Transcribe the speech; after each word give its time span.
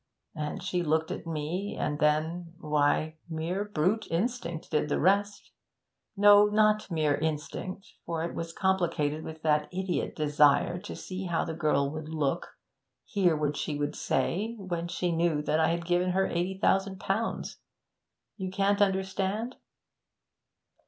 And 0.33 0.63
she 0.63 0.81
looked 0.81 1.11
at 1.11 1.27
me 1.27 1.77
and 1.79 1.99
then 1.99 2.55
why, 2.57 3.17
mere 3.29 3.63
brute 3.63 4.07
instinct 4.09 4.71
did 4.71 4.89
the 4.89 4.99
rest 4.99 5.51
no, 6.17 6.47
not 6.47 6.89
mere 6.89 7.19
instinct, 7.19 7.85
for 8.07 8.23
it 8.23 8.33
was 8.33 8.51
complicated 8.51 9.23
with 9.23 9.43
that 9.43 9.69
idiot 9.71 10.15
desire 10.15 10.79
to 10.79 10.95
see 10.95 11.25
how 11.25 11.45
the 11.45 11.53
girl 11.53 11.91
would 11.91 12.09
look, 12.09 12.47
hear 13.05 13.37
what 13.37 13.55
she 13.55 13.77
would 13.77 13.95
say, 13.95 14.55
when 14.57 14.87
she 14.87 15.11
knew 15.11 15.43
that 15.43 15.59
I 15.59 15.67
had 15.67 15.85
given 15.85 16.09
her 16.13 16.25
eighty 16.25 16.57
thousand 16.57 16.99
pounds. 16.99 17.59
You 18.37 18.49
can't 18.49 18.81
understand?' 18.81 19.55